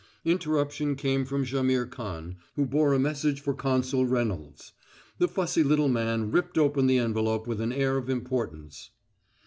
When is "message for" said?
2.99-3.53